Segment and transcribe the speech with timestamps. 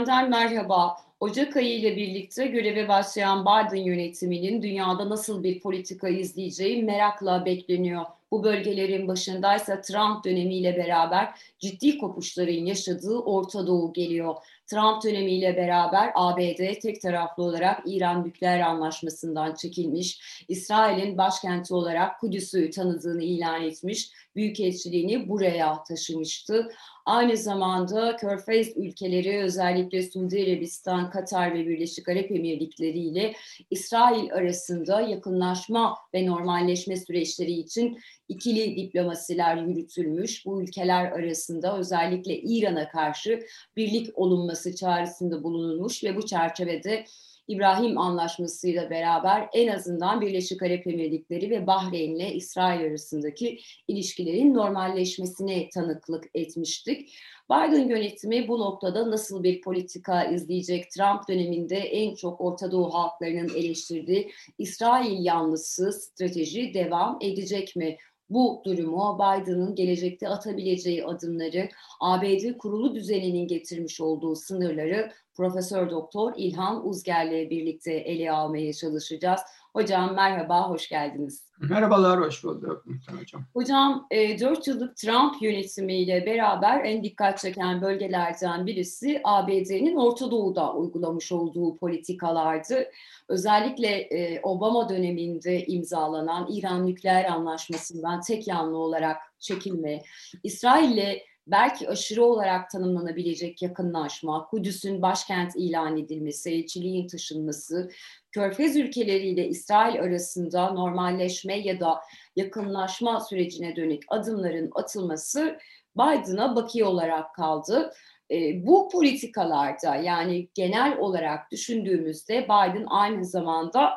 [0.00, 0.96] Gündemden merhaba.
[1.20, 8.04] Ocak ayı ile birlikte göreve başlayan Biden yönetiminin dünyada nasıl bir politika izleyeceği merakla bekleniyor.
[8.30, 14.34] Bu bölgelerin başındaysa Trump dönemiyle beraber ciddi kopuşların yaşadığı Orta Doğu geliyor.
[14.66, 22.70] Trump dönemiyle beraber ABD tek taraflı olarak İran nükleer anlaşmasından çekilmiş, İsrail'in başkenti olarak Kudüs'ü
[22.70, 26.68] tanıdığını ilan etmiş, büyükelçiliğini buraya taşımıştı.
[27.06, 33.34] Aynı zamanda Körfez ülkeleri özellikle Suudi Arabistan, Katar ve Birleşik Arap Emirlikleri ile
[33.70, 40.46] İsrail arasında yakınlaşma ve normalleşme süreçleri için ikili diplomasiler yürütülmüş.
[40.46, 43.40] Bu ülkeler arasında özellikle İran'a karşı
[43.76, 47.04] birlik olunması çağrısında bulunulmuş ve bu çerçevede
[47.50, 54.54] İbrahim Anlaşması ile beraber en azından Birleşik Arap Emirlikleri ve Bahreyn ile İsrail arasındaki ilişkilerin
[54.54, 57.14] normalleşmesine tanıklık etmiştik.
[57.50, 60.90] Biden yönetimi bu noktada nasıl bir politika izleyecek?
[60.90, 67.96] Trump döneminde en çok Orta Doğu halklarının eleştirdiği İsrail yanlısı strateji devam edecek mi?
[68.30, 71.68] Bu durumu Biden'ın gelecekte atabileceği adımları,
[72.00, 79.40] ABD kurulu düzeninin getirmiş olduğu sınırları Profesör Doktor İlhan Uzger'le birlikte ele almaya çalışacağız.
[79.72, 81.50] Hocam merhaba, hoş geldiniz.
[81.70, 82.84] Merhabalar, hoş bulduk
[83.18, 83.44] Hocam.
[83.54, 90.74] Hocam, e, 4 yıllık Trump yönetimiyle beraber en dikkat çeken bölgelerden birisi ABD'nin Orta Doğu'da
[90.74, 92.90] uygulamış olduğu politikalardı.
[93.28, 100.02] Özellikle e, Obama döneminde imzalanan İran nükleer anlaşmasından tek yanlı olarak çekilme,
[100.42, 107.90] İsrail'le belki aşırı olarak tanımlanabilecek yakınlaşma, Kudüs'ün başkent ilan edilmesi, elçiliğin taşınması,
[108.32, 112.00] Körfez ülkeleriyle İsrail arasında normalleşme ya da
[112.36, 115.58] yakınlaşma sürecine dönük adımların atılması
[115.96, 117.92] Biden'a bakiye olarak kaldı.
[118.30, 123.92] E, bu politikalarda yani genel olarak düşündüğümüzde Biden aynı zamanda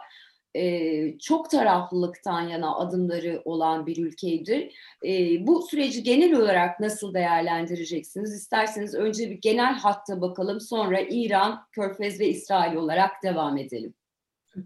[0.56, 4.72] e, çok taraflılıktan yana adımları olan bir ülkeydi.
[5.06, 8.34] E, bu süreci genel olarak nasıl değerlendireceksiniz?
[8.34, 13.94] İsterseniz önce bir genel hatta bakalım sonra İran, Körfez ve İsrail olarak devam edelim.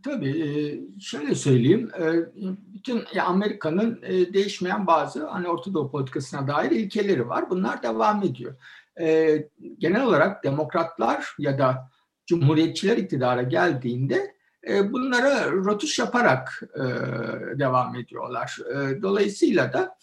[0.03, 1.91] Tabii şöyle söyleyeyim,
[2.73, 4.01] bütün Amerika'nın
[4.33, 7.49] değişmeyen bazı hani Orta Doğu politikasına dair ilkeleri var.
[7.49, 8.55] Bunlar devam ediyor.
[9.77, 11.89] Genel olarak demokratlar ya da
[12.25, 14.36] cumhuriyetçiler iktidara geldiğinde
[14.67, 16.83] bunlara rotuş yaparak e,
[17.59, 18.57] devam ediyorlar.
[18.71, 19.97] E, dolayısıyla da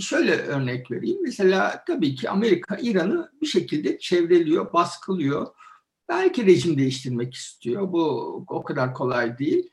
[0.00, 1.18] şöyle örnek vereyim.
[1.22, 5.46] Mesela tabii ki Amerika İran'ı bir şekilde çevreliyor, baskılıyor.
[6.08, 7.92] Belki rejim değiştirmek istiyor.
[7.92, 8.04] Bu
[8.48, 9.70] o kadar kolay değil.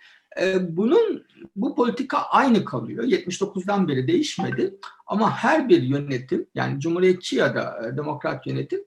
[0.61, 3.03] Bunun bu politika aynı kalıyor.
[3.03, 4.75] 79'dan beri değişmedi.
[5.07, 8.79] Ama her bir yönetim yani cumhuriyetçi ya da demokrat yönetim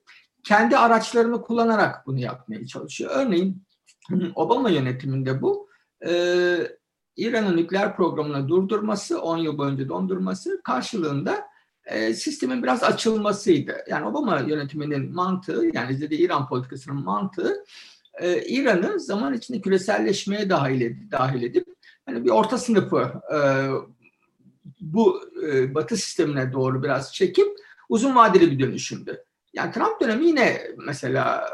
[0.43, 3.11] kendi araçlarını kullanarak bunu yapmaya çalışıyor.
[3.13, 3.63] Örneğin
[4.35, 5.69] Obama yönetiminde bu
[6.07, 6.11] e,
[7.17, 11.47] İran'ın nükleer programını durdurması, 10 yıl boyunca dondurması karşılığında
[11.85, 13.77] e, sistemin biraz açılmasıydı.
[13.89, 17.63] Yani Obama yönetiminin mantığı, yani izlediği İran politikasının mantığı
[18.19, 21.67] e, İran'ı zaman içinde küreselleşmeye dahil edip, dahil edip
[22.07, 23.39] yani bir orta sınıfı e,
[24.81, 27.47] bu e, batı sistemine doğru biraz çekip
[27.89, 29.23] uzun vadeli bir dönüşümdü.
[29.53, 31.49] Yani Trump dönemi yine mesela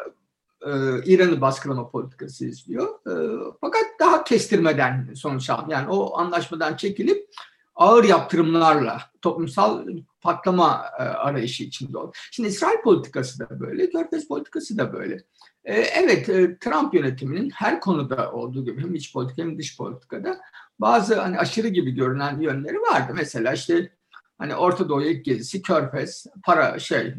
[0.66, 2.88] e, İran'ı baskılama politikası izliyor.
[3.08, 3.14] E,
[3.62, 5.66] fakat daha kestirmeden sonuç aldı.
[5.72, 7.28] Yani o anlaşmadan çekilip
[7.76, 9.88] ağır yaptırımlarla toplumsal
[10.22, 12.12] patlama e, arayışı içinde oldu.
[12.32, 15.24] Şimdi İsrail politikası da böyle, Körfez politikası da böyle.
[15.66, 16.26] evet,
[16.62, 20.38] Trump yönetiminin her konuda olduğu gibi hem iç politika hem dış politikada
[20.80, 23.14] bazı hani aşırı gibi görünen yönleri vardı.
[23.16, 23.92] Mesela işte
[24.38, 27.16] hani Orta Doğu'ya ilk gezisi Körfez, para şey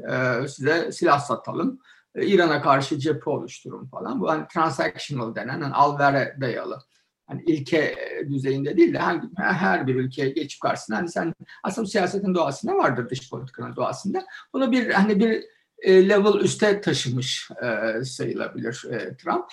[0.48, 1.80] size silah satalım,
[2.22, 4.20] İran'a karşı cephe oluşturun falan.
[4.20, 6.78] Bu hani transactional denen hani al-vere dayalı.
[7.26, 7.96] Hani ilke
[8.28, 13.10] düzeyinde değil de hangi, her bir ülkeye geçip karşısına hani sen aslında siyasetin doğasında vardır
[13.10, 14.26] dış politikanın doğasında.
[14.52, 15.44] Bunu bir hani bir
[15.78, 19.44] e, level üste taşımış e, sayılabilir e, Trump.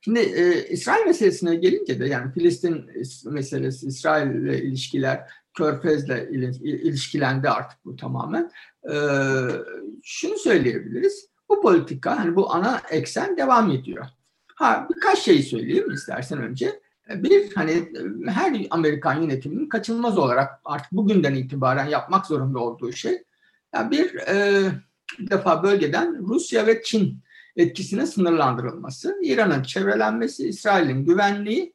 [0.00, 2.90] Şimdi e, İsrail meselesine gelince de yani Filistin
[3.24, 6.30] meselesi, İsrail ile ilişkiler, Körfez'le
[6.62, 8.50] ilişkilendi artık bu tamamen.
[8.84, 8.94] E,
[10.02, 11.28] şunu söyleyebiliriz.
[11.48, 14.06] Bu politika hani bu ana eksen devam ediyor.
[14.54, 16.80] Ha birkaç şey söyleyeyim istersen önce.
[17.14, 17.88] Bir hani
[18.26, 23.22] her Amerikan yönetiminin kaçınılmaz olarak artık bugünden itibaren yapmak zorunda olduğu şey
[23.74, 24.64] yani bir, e,
[25.18, 27.22] bir defa bölgeden Rusya ve Çin
[27.56, 31.72] etkisinin sınırlandırılması, İran'ın çevrelenmesi, İsrail'in güvenliği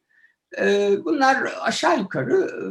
[1.06, 2.62] bunlar aşağı yukarı e,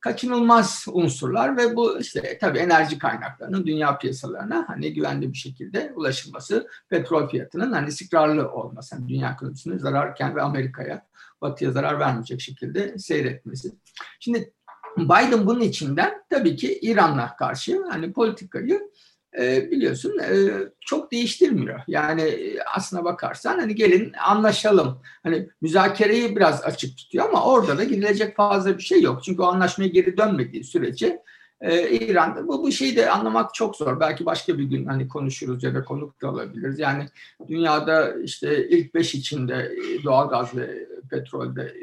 [0.00, 6.68] kaçınılmaz unsurlar ve bu işte tabii enerji kaynaklarının dünya piyasalarına hani güvenli bir şekilde ulaşılması,
[6.88, 11.06] petrol fiyatının hani istikrarlı olması, hani dünya ekonomisine zararken ve Amerika'ya,
[11.40, 13.72] Batı'ya zarar vermeyecek şekilde seyretmesi.
[14.20, 14.52] Şimdi
[14.98, 18.90] Biden bunun içinden tabii ki İran'la karşı hani politikayı
[19.38, 20.34] e, biliyorsun e,
[20.80, 21.80] çok değiştirmiyor.
[21.86, 24.98] Yani e, aslına bakarsan hani gelin anlaşalım.
[25.22, 29.24] Hani müzakereyi biraz açık tutuyor ama orada da gidilecek fazla bir şey yok.
[29.24, 31.22] Çünkü o anlaşmaya geri dönmediği sürece
[31.60, 34.00] e, İran'da bu, bu şeyi de anlamak çok zor.
[34.00, 36.78] Belki başka bir gün hani konuşuruz ya da konuk da alabiliriz.
[36.78, 37.06] Yani
[37.48, 39.72] dünyada işte ilk beş içinde
[40.04, 41.74] doğalgaz ve petrolde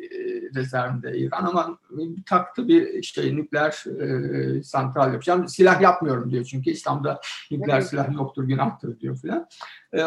[0.56, 1.80] rezervinde İran ama
[2.26, 5.48] taktı bir şey nükleer e, santral yapacağım.
[5.48, 7.90] Silah yapmıyorum diyor çünkü İslam'da nükleer evet.
[7.90, 9.48] silah yoktur, günahtır diyor filan.
[9.94, 10.02] E,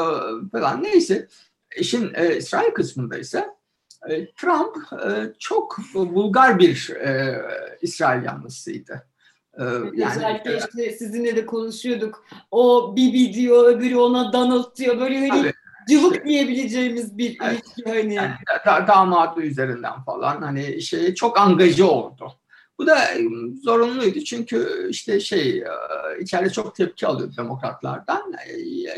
[0.52, 0.82] falan.
[0.82, 1.28] Neyse
[1.76, 3.46] işin e, İsrail kısmında ise
[4.08, 7.42] e, Trump e, çok vulgar bir e,
[7.82, 9.06] İsrail yanlısıydı.
[9.58, 9.64] Ee,
[9.94, 12.24] yani, Özellikle işte sizinle de konuşuyorduk.
[12.50, 15.00] O Bibi diyor, öbürü ona Donald diyor.
[15.00, 15.52] Böyle hani tabii
[15.88, 18.14] cıvık işte, diyebileceğimiz bir ilişki hani.
[18.14, 18.34] Yani,
[18.66, 22.32] da, damadı üzerinden falan hani şey çok angajı oldu.
[22.78, 22.98] Bu da
[23.62, 25.64] zorunluydu çünkü işte şey
[26.20, 28.34] içeride çok tepki alıyordu demokratlardan.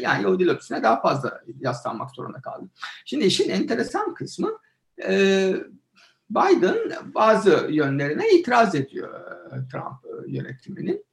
[0.00, 2.66] Yani Yahudi lobisine daha fazla yaslanmak zorunda kaldı.
[3.04, 4.58] Şimdi işin enteresan kısmı
[6.30, 6.78] Biden
[7.14, 9.20] bazı yönlerine itiraz ediyor
[9.72, 11.04] Trump yönetiminin.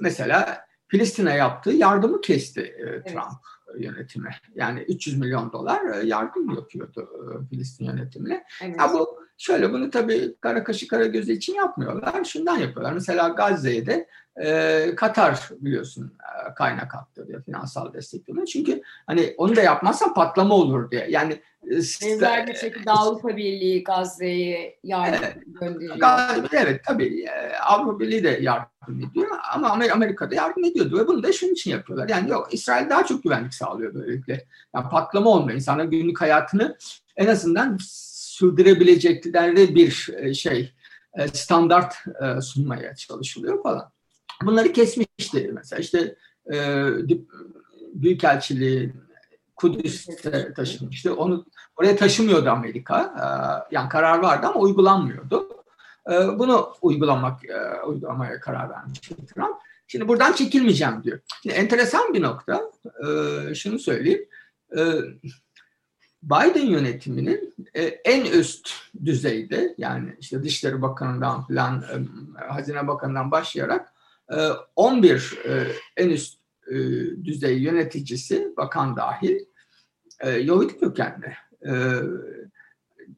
[0.00, 2.76] Mesela Filistin'e yaptığı yardımı kesti
[3.06, 3.16] Trump.
[3.16, 4.30] Evet yönetime.
[4.54, 7.08] Yani 300 milyon dolar e, yardım yapıyordu
[7.44, 8.44] e, Filistin yönetimine.
[8.62, 8.76] Evet.
[8.78, 12.24] Ya bu şöyle bunu tabii kara kaşı kara gözü için yapmıyorlar.
[12.24, 12.92] Şundan yapıyorlar.
[12.92, 14.06] Mesela Gazze'ye de
[14.44, 16.12] e, Katar biliyorsun
[16.50, 18.46] e, kaynak aktarıyor finansal destekliyor.
[18.46, 21.06] Çünkü hani onu da yapmazsan patlama olur diye.
[21.10, 21.40] Yani
[21.70, 25.96] Benzer bir şekilde Avrupa Birliği Gazze'ye yardım evet, gönderiyor.
[26.52, 27.26] Evet tabii
[27.66, 32.08] Avrupa Birliği de yardım ediyor ama Amerika'da yardım ediyordu ve bunu da şunun için yapıyorlar.
[32.08, 34.44] Yani yok İsrail daha çok güvenlik sağlıyor böylelikle.
[34.74, 35.56] Yani patlama olmuyor.
[35.56, 36.76] İnsanlar günlük hayatını
[37.16, 37.78] en azından
[38.36, 40.74] sürdürebilecekleri bir şey
[41.32, 41.94] standart
[42.40, 43.90] sunmaya çalışılıyor falan.
[44.42, 46.16] Bunları kesmişti mesela işte
[47.94, 48.92] Büyükelçiliği
[49.56, 51.16] Kudüs'te taşınmıştı.
[51.16, 51.46] Onu
[51.76, 53.14] oraya taşımıyordu Amerika.
[53.70, 55.48] Yani karar vardı ama uygulanmıyordu.
[56.38, 59.00] Bunu uygulamak e, uygulamaya karar vermiş
[59.34, 59.56] Trump.
[59.86, 61.20] Şimdi buradan çekilmeyeceğim diyor.
[61.42, 62.70] Şimdi enteresan bir nokta.
[63.54, 64.28] Şunu söyleyeyim.
[66.22, 68.70] Biden yönetiminin e, en üst
[69.04, 71.94] düzeyde yani işte Dışişleri Bakanı'ndan falan e,
[72.44, 73.92] Hazine Bakanı'ndan başlayarak
[74.76, 75.38] 11
[75.96, 76.74] en üst e,
[77.24, 79.40] düzey yöneticisi, bakan dahil,
[80.20, 81.36] e, Yahudi kökenli.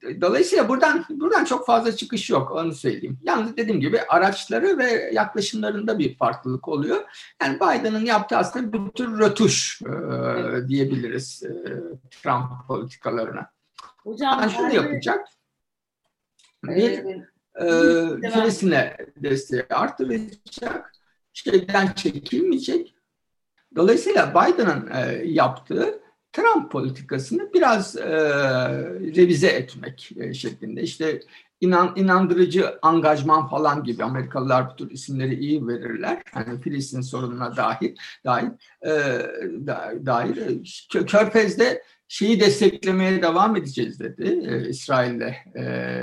[0.02, 3.18] E, dolayısıyla buradan buradan çok fazla çıkış yok onu söyleyeyim.
[3.22, 7.04] Yalnız dediğim gibi araçları ve yaklaşımlarında bir farklılık oluyor.
[7.42, 9.88] Yani Biden'ın yaptığı aslında bir tür rötuş e,
[10.68, 11.50] diyebiliriz e,
[12.10, 13.50] Trump politikalarına.
[14.04, 15.28] Hocam yani şunu yapacak.
[16.64, 17.04] Bir
[17.54, 20.92] e, Filistin'e desteği artıracak.
[21.32, 22.94] Şeyden çekilmeyecek
[23.76, 26.00] Dolayısıyla Biden'ın e, yaptığı
[26.32, 28.08] Trump politikasını biraz e,
[29.16, 30.82] revize etmek e, şeklinde.
[30.82, 31.20] İşte
[31.60, 36.22] inan, inandırıcı angajman falan gibi Amerikalılar bu tür isimleri iyi verirler.
[36.32, 38.48] Hani Filistin sorununa dahil, dahil
[38.82, 38.90] e,
[39.66, 40.58] da, dair.
[41.06, 44.40] Körfez'de şeyi desteklemeye devam edeceğiz dedi.
[44.48, 45.62] E, İsrail'le e,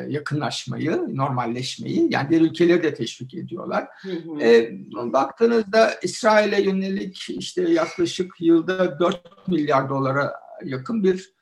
[0.09, 2.07] yakınlaşmayı, normalleşmeyi.
[2.11, 3.87] Yani diğer ülkeleri de teşvik ediyorlar.
[4.01, 4.41] Hı hı.
[4.41, 4.71] E,
[5.13, 10.33] baktığınızda İsrail'e yönelik işte yaklaşık yılda 4 milyar dolara
[10.63, 11.33] yakın bir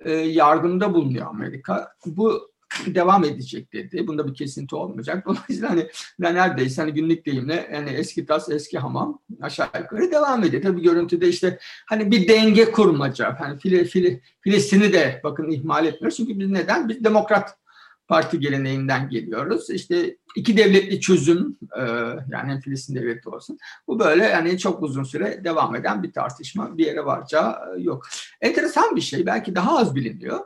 [0.00, 1.92] e, yardımda bulunuyor Amerika.
[2.06, 2.50] Bu
[2.86, 4.06] devam edecek dedi.
[4.06, 5.24] Bunda bir kesinti olmayacak.
[5.26, 10.62] Dolayısıyla hani neredeyse hani günlük deyimle yani eski tas eski hamam aşağı yukarı devam ediyor.
[10.62, 13.36] Tabii görüntüde işte hani bir denge kurmaca.
[13.40, 16.16] Hani Fili, Fili, Filistin'i de bakın ihmal etmiyoruz.
[16.16, 16.88] Çünkü biz neden?
[16.88, 17.56] Biz demokrat
[18.08, 19.70] parti geleneğinden geliyoruz.
[19.70, 21.82] İşte iki devletli çözüm e,
[22.30, 23.58] yani Filistin devleti olsun.
[23.88, 26.78] Bu böyle yani çok uzun süre devam eden bir tartışma.
[26.78, 28.06] Bir yere varacağı e, yok.
[28.40, 29.26] Enteresan bir şey.
[29.26, 30.40] Belki daha az biliniyor.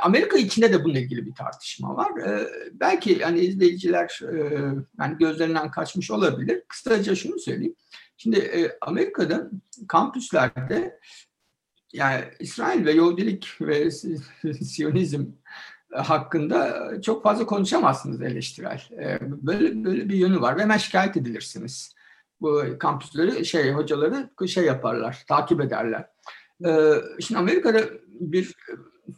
[0.00, 2.18] Amerika içinde de bununla ilgili bir tartışma var.
[2.26, 4.36] Ee, belki hani izleyiciler e,
[5.00, 6.62] yani gözlerinden kaçmış olabilir.
[6.68, 7.74] Kısaca şunu söyleyeyim.
[8.16, 9.50] Şimdi e, Amerika'da
[9.88, 10.98] kampüslerde
[11.92, 13.90] yani İsrail ve Yahudilik ve
[14.64, 15.24] Siyonizm
[15.94, 18.82] hakkında çok fazla konuşamazsınız eleştirel.
[18.90, 21.94] E, böyle böyle bir yönü var ve hemen şikayet edilirsiniz.
[22.40, 26.06] Bu kampüsleri şey hocaları şey yaparlar, takip ederler.
[26.66, 26.70] E,
[27.20, 28.54] şimdi Amerika'da bir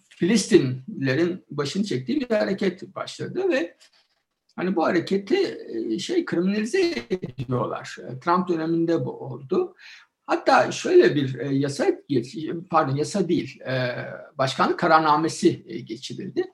[0.08, 3.76] Filistinlilerin başını çektiği bir hareket başladı ve
[4.56, 5.58] hani bu hareketi
[6.00, 7.96] şey kriminalize ediyorlar.
[8.24, 9.74] Trump döneminde bu oldu.
[10.26, 11.86] Hatta şöyle bir yasa
[12.70, 13.60] pardon yasa değil
[14.38, 16.44] başkanlık kararnamesi geçirildi.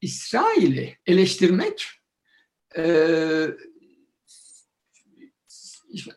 [0.00, 1.86] İsrail'i eleştirmek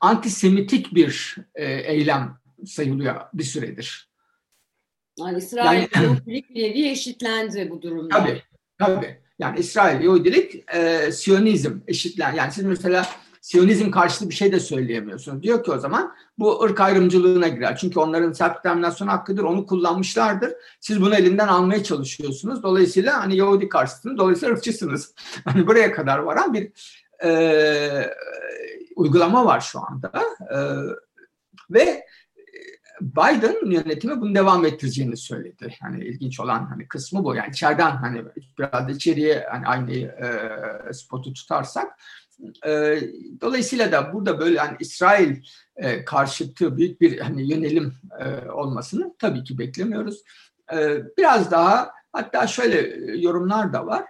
[0.02, 4.10] antisemitik bir eylem sayılıyor bir süredir.
[5.20, 8.18] Yani İsrail yani, Yahudilik bir nevi eşitlendi bu durumda.
[8.18, 8.42] Tabii,
[8.78, 9.22] tabii.
[9.40, 12.36] Yani İsrail Yahudilik, e, Siyonizm eşitlen.
[12.36, 13.10] Yani siz mesela
[13.48, 15.44] Siyonizm karşıtı bir şey de söyleyemiyorsunuz.
[15.44, 17.78] Diyor ki o zaman bu ırk ayrımcılığına girer.
[17.78, 20.54] Çünkü onların self determinasyon hakkıdır, onu kullanmışlardır.
[20.80, 22.64] Siz bunu elinden almaya çalışıyorsunuz.
[22.64, 25.14] Dolayısıyla hani Yahudi karşıtısınız, dolayısıyla ırkçısınız.
[25.46, 26.72] Hani buraya kadar varan bir
[27.24, 28.12] e,
[28.96, 30.12] uygulama var şu anda.
[30.52, 30.58] E,
[31.70, 32.06] ve
[33.02, 35.76] Biden yönetimi bunu devam ettireceğini söyledi.
[35.82, 37.36] Hani ilginç olan hani kısmı bu.
[37.36, 38.24] Yani içeriden hani
[38.60, 41.88] biraz da içeriye hani aynı e, spotu tutarsak
[42.66, 43.00] e,
[43.42, 45.36] dolayısıyla da burada böyle hani İsrail
[45.76, 50.24] e, karşıtı büyük bir hani yönelim e, olmasını tabii ki beklemiyoruz.
[50.74, 54.06] E, biraz daha hatta şöyle yorumlar da var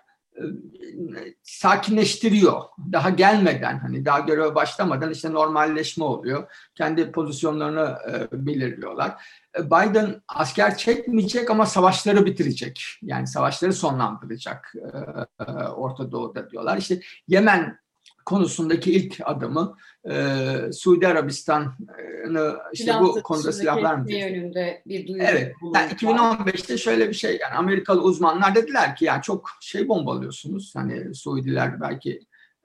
[1.43, 2.61] sakinleştiriyor.
[2.91, 6.51] Daha gelmeden hani daha göreve başlamadan işte normalleşme oluyor.
[6.75, 9.23] Kendi pozisyonlarını e, belirliyorlar.
[9.57, 12.81] E, Biden asker çekmeyecek ama savaşları bitirecek.
[13.01, 16.77] Yani savaşları sonlandıracak e, e, Orta Doğu'da diyorlar.
[16.77, 17.79] İşte Yemen
[18.27, 19.77] konusundaki ilk adımı
[20.09, 20.35] e,
[20.73, 24.31] Suudi Arabistan'ı işte Silah bu konuda silah vermeyecek.
[24.31, 25.23] yönünde bir duyuru.
[25.27, 25.55] Evet.
[25.75, 30.75] Yani 2015'te şöyle bir şey yani Amerikalı uzmanlar dediler ki yani çok şey bombalıyorsunuz.
[30.75, 32.19] Hani Suudiler belki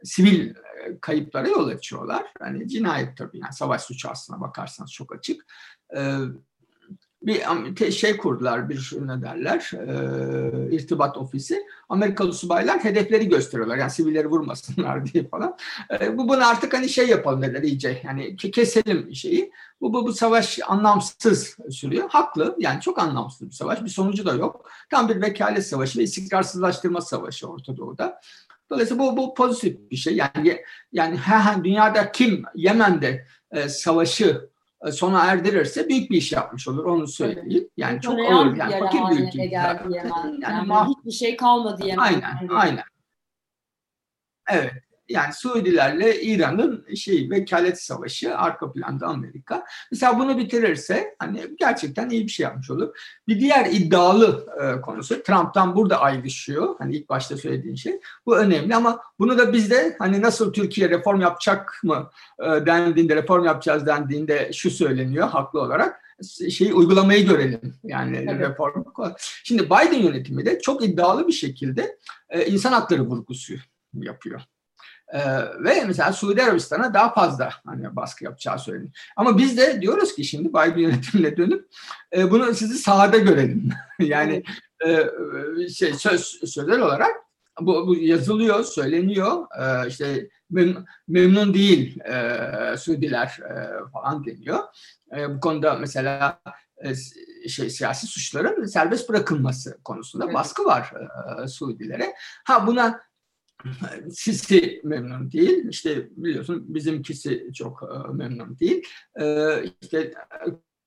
[0.05, 0.55] sivil
[1.01, 2.27] kayıplara yol açıyorlar.
[2.41, 5.43] Hani cinayet tabii yani savaş suçu aslına bakarsanız çok açık.
[5.97, 6.17] Ee,
[7.23, 11.67] bir şey kurdular bir ne derler e, irtibat ofisi.
[11.89, 13.77] Amerikalı subaylar hedefleri gösteriyorlar.
[13.77, 15.57] Yani sivilleri vurmasınlar diye falan.
[16.01, 18.03] E, bu bunu artık hani şey yapalım dediler iyice.
[18.05, 19.53] Yani keselim şeyi.
[19.81, 22.11] Bu, bu, bu savaş anlamsız sürüyor.
[22.11, 22.57] Haklı.
[22.59, 23.85] Yani çok anlamsız bir savaş.
[23.85, 24.71] Bir sonucu da yok.
[24.91, 28.21] Tam bir vekalet savaşı ve istikrarsızlaştırma savaşı Orta Doğu'da.
[28.71, 30.17] Dolayısıyla bu, bu pozitif bir şey.
[30.17, 30.61] Yani
[30.93, 31.19] yani
[31.65, 34.52] dünyada kim Yemen'de e, savaşı
[34.91, 37.69] sona erdirirse büyük bir iş yapmış olur onu söyleyeyim.
[37.77, 39.43] Yani çok ağır yani fakir bir ülke.
[39.43, 42.03] Yani, yani, yani hiçbir şey kalmadı Yemen.
[42.03, 42.85] Aynen, aynen.
[44.49, 44.73] Evet
[45.13, 49.65] yani Suudilerle İran'ın şey vekalet savaşı arka planda Amerika.
[49.91, 52.97] Mesela bunu bitirirse hani gerçekten iyi bir şey yapmış olur.
[53.29, 56.75] Bir diğer iddialı e, konusu Trump'tan burada ayrışıyor.
[56.79, 58.01] Hani ilk başta söylediğin şey.
[58.27, 63.45] Bu önemli ama bunu da bizde hani nasıl Türkiye reform yapacak mı e, dendiğinde reform
[63.45, 66.03] yapacağız dendiğinde şu söyleniyor haklı olarak
[66.51, 67.75] şeyi uygulamayı görelim.
[67.85, 68.41] Yani evet.
[68.41, 68.85] reform.
[69.45, 71.99] Şimdi Biden yönetimi de çok iddialı bir şekilde
[72.31, 73.55] e, insan hakları vurgusu
[73.95, 74.41] yapıyor.
[75.13, 75.19] Ee,
[75.65, 78.93] ve mesela Suudi Arabistan'a daha fazla hani baskı yapacağı söyleniyor.
[79.17, 81.69] Ama biz de diyoruz ki şimdi Biden yönetimine dönüp
[82.17, 83.71] e, bunu sizi sahada görelim.
[83.99, 84.43] yani
[84.87, 85.09] e,
[85.69, 87.11] şey söz sözel olarak
[87.61, 89.47] bu, bu yazılıyor, söyleniyor.
[89.59, 94.59] E, işte mem, memnun değil e, Suudiler e, falan deniyor.
[95.17, 96.41] E, bu konuda mesela
[96.77, 96.95] e,
[97.49, 100.93] şey siyasi suçların serbest bırakılması konusunda baskı var
[101.45, 102.15] e, Suudilere.
[102.45, 103.01] Ha buna
[104.11, 105.69] Sisi memnun değil.
[105.69, 108.83] İşte biliyorsun bizimkisi çok e, memnun değil.
[109.21, 110.15] E, işte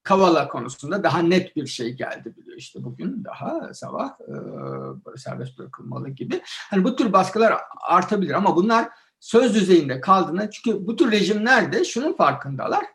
[0.04, 4.34] Kavala konusunda daha net bir şey geldi biliyor işte bugün daha sabah e,
[5.18, 6.42] serbest bırakılmalı gibi.
[6.70, 7.54] Hani bu tür baskılar
[7.90, 8.90] artabilir ama bunlar
[9.20, 12.86] söz düzeyinde kaldığında çünkü bu tür rejimlerde şunun farkındalar.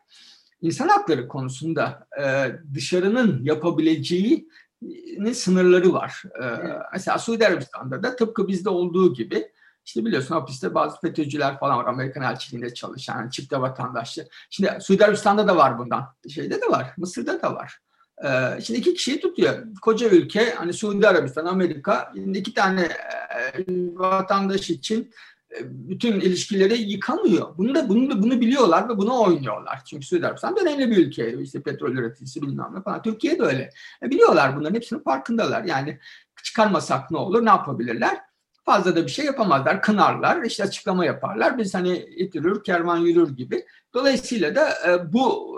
[0.61, 6.23] İnsan hakları konusunda e, dışarının yapabileceğinin sınırları var.
[6.43, 6.45] E,
[6.93, 9.51] mesela Suudi Arabistan'da da tıpkı bizde olduğu gibi
[9.85, 11.85] işte biliyorsun hapiste bazı FETÖ'cüler falan var.
[11.85, 14.27] Amerikan elçiliğinde çalışan yani çifte vatandaşlı.
[14.49, 16.07] Şimdi Suudi Arabistan'da da var bundan.
[16.29, 16.93] Şeyde de var.
[16.97, 17.79] Mısır'da da var.
[18.23, 19.53] Ee, şimdi iki kişiyi tutuyor.
[19.81, 25.11] Koca ülke hani Suudi Arabistan, Amerika iki tane e, vatandaş için
[25.51, 27.57] e, bütün ilişkileri yıkamıyor.
[27.57, 29.81] Bunu da bunu da bunu biliyorlar ve bunu oynuyorlar.
[29.85, 31.41] Çünkü Suudi Arabistan önemli bir ülke.
[31.41, 33.01] İşte petrol üreticisi bilmem ne falan.
[33.01, 33.69] Türkiye de öyle.
[34.03, 35.63] E, biliyorlar bunların hepsinin farkındalar.
[35.63, 35.99] Yani
[36.43, 37.45] çıkarmasak ne olur?
[37.45, 38.30] Ne yapabilirler?
[38.65, 39.81] Fazla da bir şey yapamazlar.
[39.81, 41.57] Kınarlar, işte açıklama yaparlar.
[41.57, 43.65] Biz hani itirir, kervan yürür gibi.
[43.93, 45.55] Dolayısıyla da e, bu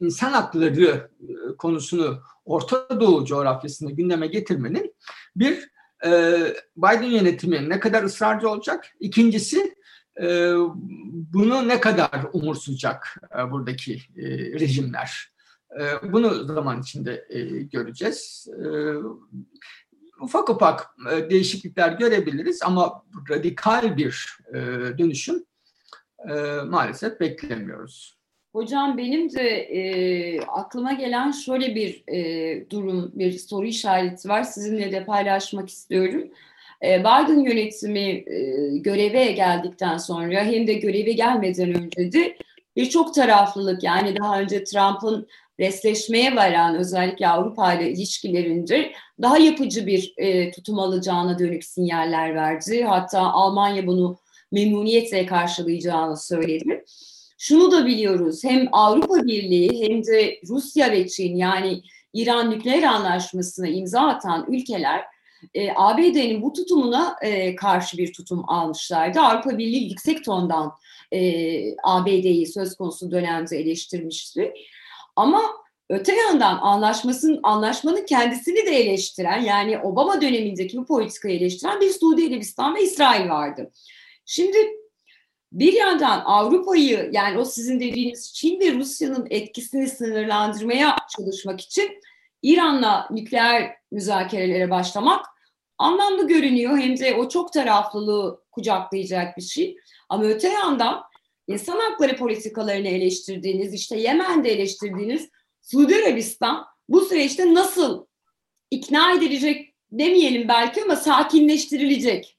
[0.00, 4.94] insan hakları e, konusunu Orta Doğu coğrafyasında gündeme getirmenin
[5.36, 5.70] bir
[6.04, 6.38] e,
[6.76, 8.86] Biden yönetimi ne kadar ısrarcı olacak?
[9.00, 9.80] İkincisi
[11.32, 13.16] bunu ne kadar umursayacak
[13.50, 14.00] buradaki
[14.60, 15.32] rejimler?
[16.02, 17.28] Bunu zaman içinde
[17.72, 18.48] göreceğiz.
[20.20, 24.58] Ufak ufak e, değişiklikler görebiliriz ama radikal bir e,
[24.98, 25.44] dönüşüm
[26.28, 26.32] e,
[26.66, 28.20] maalesef beklemiyoruz.
[28.52, 34.42] Hocam benim de e, aklıma gelen şöyle bir e, durum, bir soru işareti var.
[34.42, 36.28] Sizinle de paylaşmak istiyorum.
[36.82, 38.24] Biden yönetimi
[38.82, 42.36] göreve geldikten sonra hem de göreve gelmeden önce de
[42.76, 45.28] birçok taraflılık yani daha önce Trump'ın
[45.60, 52.84] resleşmeye varan özellikle Avrupa ile ilişkilerinde daha yapıcı bir e, tutum alacağına dönük sinyaller verdi.
[52.84, 54.18] Hatta Almanya bunu
[54.52, 56.84] memnuniyetle karşılayacağını söyledi.
[57.38, 61.82] Şunu da biliyoruz hem Avrupa Birliği hem de Rusya ve Çin yani
[62.14, 65.04] İran nükleer anlaşmasına imza atan ülkeler
[65.54, 69.20] e, ABD'nin bu tutumuna e, karşı bir tutum almışlardı.
[69.20, 70.72] Avrupa Birliği yüksek tondan
[71.12, 71.20] e,
[71.82, 74.54] ABD'yi söz konusu dönemde eleştirmişti.
[75.16, 75.42] Ama
[75.88, 82.26] öte yandan anlaşmasının anlaşmanın kendisini de eleştiren yani Obama dönemindeki bu politikayı eleştiren bir Suudi
[82.26, 83.70] Arabistan ve İsrail vardı.
[84.26, 84.58] Şimdi
[85.52, 91.90] bir yandan Avrupa'yı yani o sizin dediğiniz Çin ve Rusya'nın etkisini sınırlandırmaya çalışmak için
[92.42, 95.26] İran'la nükleer müzakerelere başlamak
[95.78, 96.78] anlamlı görünüyor.
[96.78, 99.76] Hem de o çok taraflılığı kucaklayacak bir şey.
[100.08, 101.02] Ama öte yandan
[101.52, 105.28] insan hakları politikalarını eleştirdiğiniz, işte Yemen'de eleştirdiğiniz
[105.62, 108.06] Suudi Arabistan bu süreçte nasıl
[108.70, 112.38] ikna edilecek demeyelim belki ama sakinleştirilecek.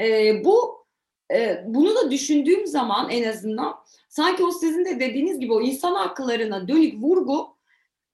[0.00, 0.86] Ee, bu
[1.32, 3.74] e, bunu da düşündüğüm zaman en azından
[4.08, 7.56] sanki o sizin de dediğiniz gibi o insan haklarına dönük vurgu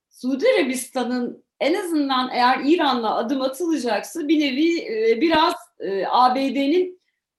[0.09, 6.96] Suudi Arabistan'ın en azından eğer İran'la adım atılacaksa bir nevi e, biraz e, ABD'nin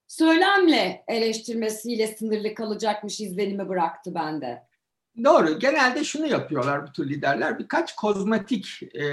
[0.09, 4.69] söylemle eleştirmesiyle sınırlı kalacakmış izlenimi bıraktı bende.
[5.25, 5.59] Doğru.
[5.59, 7.59] Genelde şunu yapıyorlar bu tür liderler.
[7.59, 9.05] Birkaç kozmetik e,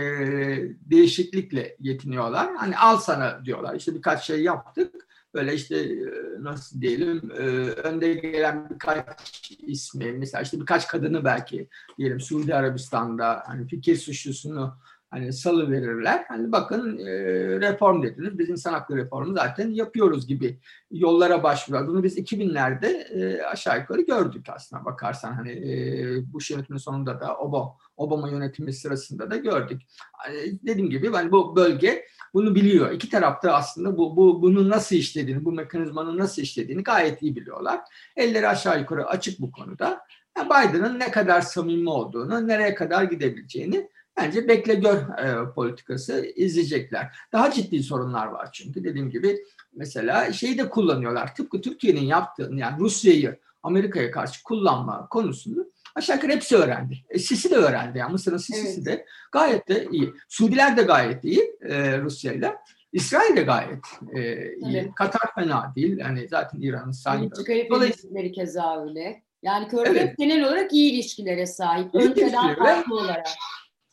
[0.79, 2.55] değişiklikle yetiniyorlar.
[2.55, 3.75] Hani al sana diyorlar.
[3.75, 5.07] İşte birkaç şey yaptık.
[5.33, 5.97] Böyle işte e,
[6.39, 13.43] nasıl diyelim e, önde gelen birkaç ismi mesela işte birkaç kadını belki diyelim Suudi Arabistan'da
[13.45, 14.77] hani fikir suçlusunu
[15.15, 16.25] hani salı verirler.
[16.27, 17.13] Hani bakın e,
[17.59, 18.39] reform dediniz.
[18.39, 20.59] Biz insan hakları reformu zaten yapıyoruz gibi
[20.91, 21.87] yollara başvuruyor.
[21.87, 25.33] Bunu biz 2000'lerde e, aşağı yukarı gördük aslında bakarsan.
[25.33, 25.73] Hani e,
[26.33, 29.81] bu yönetimin sonunda da Obama, Obama yönetimi sırasında da gördük.
[30.13, 32.91] Hani dediğim gibi hani bu bölge bunu biliyor.
[32.91, 37.79] İki tarafta aslında bu, bu bunu nasıl işlediğini, bu mekanizmanın nasıl işlediğini gayet iyi biliyorlar.
[38.15, 40.01] Elleri aşağı yukarı açık bu konuda.
[40.37, 47.17] Biden'ın ne kadar samimi olduğunu, nereye kadar gidebileceğini bence bekle gör e, politikası izleyecekler.
[47.31, 51.35] Daha ciddi sorunlar var çünkü dediğim gibi mesela şeyi de kullanıyorlar.
[51.35, 56.97] Tıpkı Türkiye'nin yaptığını yani Rusya'yı Amerika'ya karşı kullanma konusunu aşağı yukarı hepsi öğrendi.
[57.09, 57.97] E, Sisi de öğrendi.
[57.97, 58.85] Yani Mısır'ın Sisi evet.
[58.85, 60.13] de gayet de iyi.
[60.27, 62.55] Suudiler de gayet iyi e, Rusya ile.
[62.93, 64.19] İsrail de gayet e,
[64.55, 64.77] iyi.
[64.77, 64.95] Evet.
[64.95, 65.97] Katar fena değil.
[65.97, 67.69] Yani zaten İran'ın sahibi.
[67.69, 69.23] Dolayısıyla keza öyle.
[69.43, 70.17] Yani Körfez evet.
[70.17, 71.95] genel olarak iyi ilişkilere sahip.
[71.95, 73.27] Önceden farklı olarak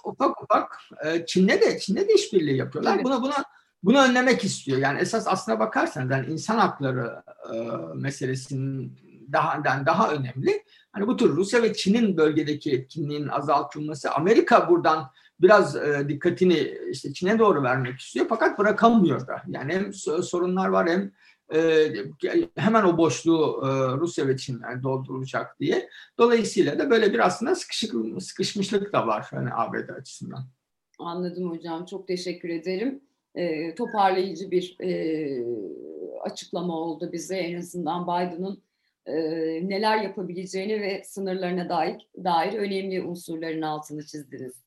[0.04, 2.94] ufak ufak e, Çin'le de Çin'le de işbirliği yapıyorlar.
[2.94, 3.04] Evet.
[3.04, 3.44] Buna buna
[3.82, 4.78] bunu önlemek istiyor.
[4.78, 7.22] Yani esas aslına bakarsanız yani insan hakları
[7.54, 7.56] e,
[7.94, 8.98] meselesinin
[9.32, 10.64] daha daha önemli.
[10.92, 15.10] Hani bu tür Rusya ve Çin'in bölgedeki etkinliğinin azaltılması Amerika buradan
[15.40, 19.42] biraz e, dikkatini işte Çin'e doğru vermek istiyor fakat bırakamıyor da.
[19.48, 21.12] Yani hem sorunlar var hem
[22.56, 25.88] hemen o boşluğu e, Rusya ve Çin dolduracak diye.
[26.18, 30.44] Dolayısıyla da böyle bir aslında sıkışık, sıkışmışlık da var hani ABD açısından.
[30.98, 31.84] Anladım hocam.
[31.86, 33.00] Çok teşekkür ederim.
[33.34, 34.90] E, toparlayıcı bir e,
[36.22, 38.62] açıklama oldu bize en azından Biden'ın
[39.06, 39.14] e,
[39.68, 44.62] neler yapabileceğini ve sınırlarına dair, dair önemli unsurların altını çizdiniz.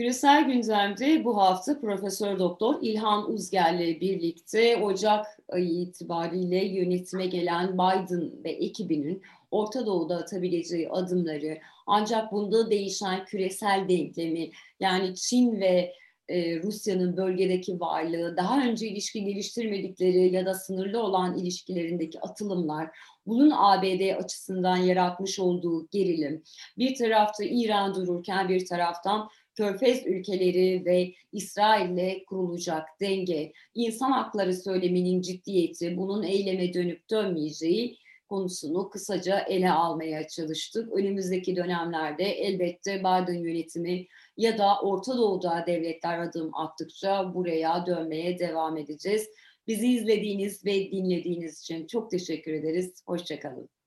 [0.00, 8.44] Küresel gündemde bu hafta Profesör Doktor İlhan Uzger'le birlikte Ocak ayı itibariyle yönetime gelen Biden
[8.44, 15.92] ve ekibinin Orta Doğu'da atabileceği adımları ancak bunda değişen küresel denklemi yani Çin ve
[16.28, 22.90] e, Rusya'nın bölgedeki varlığı, daha önce ilişki geliştirmedikleri ya da sınırlı olan ilişkilerindeki atılımlar,
[23.26, 26.42] bunun ABD açısından yaratmış olduğu gerilim,
[26.78, 35.20] bir tarafta İran dururken bir taraftan Körfez ülkeleri ve İsrail'le kurulacak denge, insan hakları söyleminin
[35.20, 37.98] ciddiyeti, bunun eyleme dönüp dönmeyeceği
[38.30, 40.92] konusunu kısaca ele almaya çalıştık.
[40.92, 48.76] Önümüzdeki dönemlerde elbette Biden yönetimi ya da Orta Doğu'da devletler adım attıkça buraya dönmeye devam
[48.76, 49.28] edeceğiz.
[49.66, 53.02] Bizi izlediğiniz ve dinlediğiniz için çok teşekkür ederiz.
[53.06, 53.79] Hoşçakalın.